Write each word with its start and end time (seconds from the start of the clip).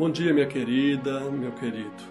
Bom 0.00 0.08
dia, 0.08 0.32
minha 0.32 0.46
querida, 0.46 1.20
meu 1.30 1.52
querido. 1.52 2.02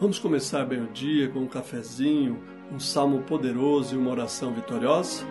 Vamos 0.00 0.18
começar 0.18 0.64
bem 0.64 0.82
o 0.82 0.88
dia 0.88 1.28
com 1.28 1.38
um 1.38 1.46
cafezinho, 1.46 2.42
um 2.72 2.80
salmo 2.80 3.22
poderoso 3.22 3.94
e 3.94 3.98
uma 3.98 4.10
oração 4.10 4.52
vitoriosa? 4.52 5.24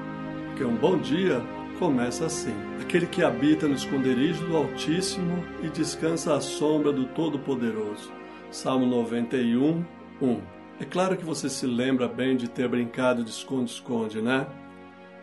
Porque 0.48 0.64
um 0.64 0.78
bom 0.78 0.98
dia 0.98 1.42
começa 1.78 2.26
assim. 2.26 2.54
Aquele 2.82 3.06
que 3.06 3.22
habita 3.22 3.68
no 3.68 3.76
esconderijo 3.76 4.46
do 4.46 4.56
Altíssimo 4.56 5.44
e 5.62 5.68
descansa 5.68 6.34
à 6.34 6.40
sombra 6.40 6.94
do 6.94 7.04
Todo-Poderoso. 7.08 8.10
Salmo 8.50 8.86
91, 8.86 9.84
1. 10.22 10.42
É 10.80 10.86
claro 10.86 11.18
que 11.18 11.26
você 11.26 11.50
se 11.50 11.68
lembra 11.68 12.08
bem 12.08 12.38
de 12.38 12.50
ter 12.50 12.70
brincado 12.70 13.26
de 13.26 13.30
esconde-esconde, 13.30 14.22
né? 14.22 14.48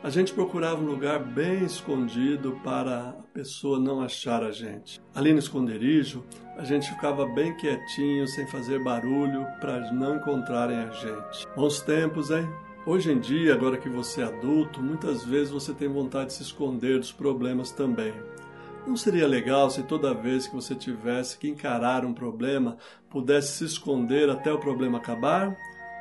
A 0.02 0.10
gente 0.10 0.34
procurava 0.34 0.82
um 0.82 0.86
lugar 0.86 1.20
bem 1.20 1.64
escondido 1.64 2.58
para 2.64 3.10
a 3.10 3.12
pessoa 3.32 3.78
não 3.78 4.00
achar 4.00 4.42
a 4.42 4.50
gente. 4.50 5.00
Ali 5.14 5.32
no 5.32 5.38
esconderijo, 5.38 6.24
a 6.56 6.64
gente 6.64 6.90
ficava 6.90 7.24
bem 7.24 7.56
quietinho, 7.56 8.26
sem 8.26 8.44
fazer 8.48 8.82
barulho, 8.82 9.46
para 9.60 9.92
não 9.92 10.16
encontrarem 10.16 10.76
a 10.76 10.90
gente. 10.90 11.46
Bons 11.54 11.80
tempos, 11.82 12.32
hein? 12.32 12.48
Hoje 12.84 13.12
em 13.12 13.20
dia, 13.20 13.54
agora 13.54 13.76
que 13.76 13.88
você 13.88 14.22
é 14.22 14.24
adulto, 14.24 14.82
muitas 14.82 15.24
vezes 15.24 15.52
você 15.52 15.72
tem 15.72 15.86
vontade 15.86 16.30
de 16.30 16.32
se 16.32 16.42
esconder 16.42 16.98
dos 16.98 17.12
problemas 17.12 17.70
também. 17.70 18.12
Não 18.84 18.96
seria 18.96 19.28
legal 19.28 19.70
se 19.70 19.84
toda 19.84 20.12
vez 20.12 20.48
que 20.48 20.54
você 20.56 20.74
tivesse 20.74 21.38
que 21.38 21.46
encarar 21.46 22.04
um 22.04 22.12
problema, 22.12 22.76
pudesse 23.08 23.58
se 23.58 23.64
esconder 23.66 24.28
até 24.28 24.52
o 24.52 24.58
problema 24.58 24.98
acabar? 24.98 25.56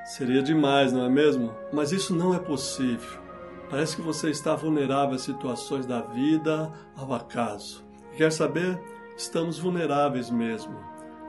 Seria 0.06 0.42
demais, 0.42 0.92
não 0.92 1.06
é 1.06 1.10
mesmo? 1.10 1.54
Mas 1.72 1.92
isso 1.92 2.16
não 2.16 2.34
é 2.34 2.40
possível. 2.40 3.21
Parece 3.72 3.96
que 3.96 4.02
você 4.02 4.30
está 4.30 4.54
vulnerável 4.54 5.16
às 5.16 5.22
situações 5.22 5.86
da 5.86 6.02
vida, 6.02 6.70
ao 6.94 7.14
acaso. 7.14 7.82
Quer 8.18 8.30
saber? 8.30 8.78
Estamos 9.16 9.58
vulneráveis 9.58 10.30
mesmo. 10.30 10.76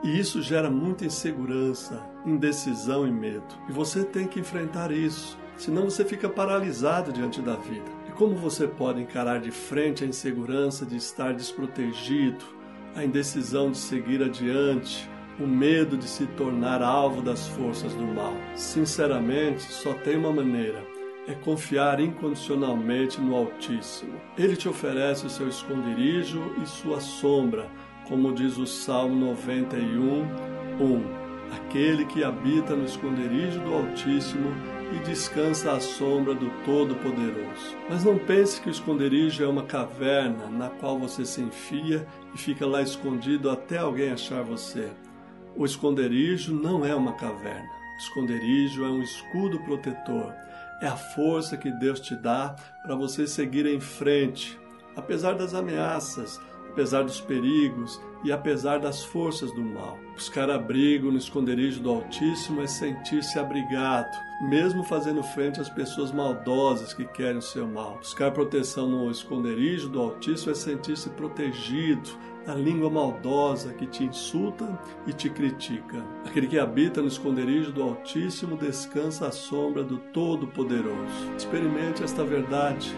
E 0.03 0.19
isso 0.19 0.41
gera 0.41 0.69
muita 0.69 1.05
insegurança, 1.05 2.05
indecisão 2.25 3.07
e 3.07 3.11
medo. 3.11 3.47
E 3.69 3.71
você 3.71 4.03
tem 4.03 4.27
que 4.27 4.41
enfrentar 4.41 4.91
isso, 4.91 5.37
senão 5.55 5.85
você 5.85 6.03
fica 6.03 6.27
paralisado 6.27 7.13
diante 7.13 7.39
da 7.41 7.55
vida. 7.55 7.89
E 8.09 8.11
como 8.11 8.35
você 8.35 8.67
pode 8.67 9.01
encarar 9.01 9.39
de 9.39 9.49
frente 9.49 10.03
a 10.03 10.07
insegurança 10.07 10.85
de 10.85 10.97
estar 10.97 11.33
desprotegido, 11.33 12.43
a 12.93 13.05
indecisão 13.05 13.71
de 13.71 13.77
seguir 13.77 14.21
adiante, 14.21 15.09
o 15.39 15.47
medo 15.47 15.95
de 15.95 16.09
se 16.09 16.25
tornar 16.25 16.81
alvo 16.81 17.21
das 17.21 17.47
forças 17.47 17.93
do 17.93 18.05
mal? 18.05 18.33
Sinceramente, 18.53 19.61
só 19.61 19.93
tem 19.93 20.17
uma 20.17 20.33
maneira 20.33 20.92
é 21.27 21.33
confiar 21.33 21.99
incondicionalmente 21.99 23.21
no 23.21 23.35
Altíssimo. 23.35 24.19
Ele 24.37 24.55
te 24.55 24.67
oferece 24.67 25.25
o 25.25 25.29
seu 25.29 25.47
esconderijo 25.47 26.53
e 26.61 26.65
sua 26.65 26.99
sombra, 26.99 27.69
como 28.07 28.33
diz 28.33 28.57
o 28.57 28.65
Salmo 28.65 29.15
91, 29.27 30.23
1. 30.79 31.23
Aquele 31.55 32.05
que 32.05 32.23
habita 32.23 32.75
no 32.75 32.85
esconderijo 32.85 33.59
do 33.59 33.73
Altíssimo 33.73 34.51
e 34.91 34.99
descansa 35.07 35.71
à 35.71 35.79
sombra 35.79 36.33
do 36.33 36.49
Todo-Poderoso. 36.65 37.77
Mas 37.89 38.03
não 38.03 38.17
pense 38.17 38.59
que 38.59 38.69
o 38.69 38.71
esconderijo 38.71 39.43
é 39.43 39.47
uma 39.47 39.63
caverna 39.63 40.47
na 40.47 40.69
qual 40.69 40.99
você 40.99 41.25
se 41.25 41.41
enfia 41.41 42.05
e 42.33 42.37
fica 42.37 42.65
lá 42.65 42.81
escondido 42.81 43.49
até 43.49 43.77
alguém 43.77 44.11
achar 44.11 44.43
você. 44.43 44.89
O 45.55 45.65
esconderijo 45.65 46.53
não 46.53 46.83
é 46.83 46.93
uma 46.93 47.13
caverna. 47.13 47.69
O 47.95 47.97
esconderijo 47.99 48.83
é 48.83 48.89
um 48.89 49.01
escudo 49.01 49.59
protetor 49.59 50.33
é 50.83 50.87
a 50.87 50.97
força 50.97 51.55
que 51.55 51.71
Deus 51.71 52.01
te 52.01 52.13
dá 52.13 52.55
para 52.81 52.93
você 52.93 53.25
seguir 53.25 53.65
em 53.65 53.79
frente, 53.79 54.59
apesar 54.97 55.33
das 55.33 55.53
ameaças, 55.53 56.41
apesar 56.69 57.03
dos 57.03 57.21
perigos 57.21 58.01
e 58.21 58.33
apesar 58.33 58.79
das 58.79 59.01
forças 59.01 59.49
do 59.53 59.63
mal. 59.63 59.97
Buscar 60.13 60.49
abrigo 60.49 61.09
no 61.09 61.17
esconderijo 61.17 61.79
do 61.79 61.89
Altíssimo 61.89 62.61
é 62.61 62.67
sentir-se 62.67 63.39
abrigado, 63.39 64.11
mesmo 64.49 64.83
fazendo 64.83 65.23
frente 65.23 65.61
às 65.61 65.69
pessoas 65.69 66.11
maldosas 66.11 66.93
que 66.93 67.05
querem 67.05 67.37
o 67.37 67.41
seu 67.41 67.65
mal. 67.65 67.99
Buscar 67.99 68.31
proteção 68.31 68.89
no 68.89 69.09
esconderijo 69.09 69.87
do 69.87 70.01
Altíssimo 70.01 70.51
é 70.51 70.55
sentir-se 70.55 71.09
protegido 71.11 72.09
da 72.45 72.53
língua 72.53 72.89
maldosa 72.89 73.73
que 73.73 73.87
te 73.87 74.03
insulta 74.03 74.79
e 75.07 75.13
te 75.13 75.29
critica. 75.29 76.03
Aquele 76.25 76.47
que 76.47 76.59
habita 76.59 77.01
no 77.01 77.07
esconderijo 77.07 77.71
do 77.71 77.83
Altíssimo 77.83 78.57
descansa 78.57 79.27
à 79.27 79.31
sombra 79.31 79.83
do 79.83 79.97
Todo-Poderoso. 79.97 81.33
Experimente 81.37 82.03
esta 82.03 82.23
verdade. 82.23 82.93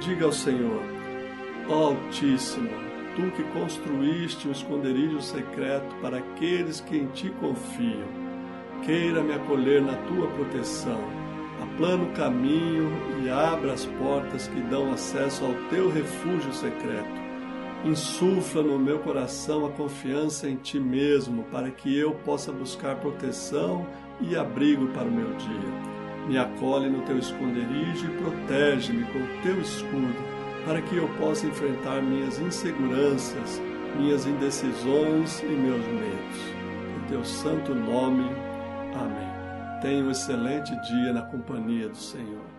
Diga 0.00 0.24
ao 0.26 0.32
Senhor: 0.32 0.82
Ó 1.68 1.88
Altíssimo, 1.88 2.70
tu 3.14 3.30
que 3.32 3.42
construíste 3.52 4.48
um 4.48 4.52
esconderijo 4.52 5.20
secreto 5.20 5.94
para 6.00 6.18
aqueles 6.18 6.80
que 6.80 6.96
em 6.96 7.06
ti 7.08 7.30
confiam, 7.40 8.08
queira 8.84 9.22
me 9.22 9.34
acolher 9.34 9.82
na 9.82 9.94
tua 9.94 10.26
proteção. 10.28 11.00
Aplana 11.62 12.04
o 12.04 12.12
caminho 12.12 12.90
e 13.22 13.30
abra 13.30 13.72
as 13.72 13.86
portas 13.86 14.46
que 14.48 14.60
dão 14.62 14.92
acesso 14.92 15.44
ao 15.44 15.54
teu 15.70 15.90
refúgio 15.90 16.52
secreto 16.52 17.25
Insufla 17.86 18.64
no 18.64 18.80
meu 18.80 18.98
coração 18.98 19.64
a 19.64 19.70
confiança 19.70 20.48
em 20.50 20.56
Ti 20.56 20.80
mesmo, 20.80 21.44
para 21.44 21.70
que 21.70 21.96
eu 21.96 22.16
possa 22.24 22.50
buscar 22.50 22.96
proteção 22.96 23.86
e 24.20 24.34
abrigo 24.34 24.88
para 24.88 25.04
o 25.04 25.12
meu 25.12 25.32
dia. 25.34 26.26
Me 26.26 26.36
acolhe 26.36 26.90
no 26.90 27.02
Teu 27.02 27.16
esconderijo 27.16 28.06
e 28.06 28.16
protege-me 28.16 29.04
com 29.04 29.20
o 29.20 29.42
Teu 29.44 29.60
escudo, 29.60 30.16
para 30.64 30.82
que 30.82 30.96
eu 30.96 31.08
possa 31.10 31.46
enfrentar 31.46 32.02
minhas 32.02 32.40
inseguranças, 32.40 33.62
minhas 33.96 34.26
indecisões 34.26 35.40
e 35.42 35.46
meus 35.46 35.86
medos. 35.86 36.40
Em 36.96 37.08
Teu 37.08 37.24
santo 37.24 37.72
nome. 37.72 38.28
Amém. 38.94 39.80
Tenha 39.80 40.02
um 40.02 40.10
excelente 40.10 40.74
dia 40.88 41.12
na 41.12 41.22
companhia 41.22 41.88
do 41.88 41.96
Senhor. 41.96 42.55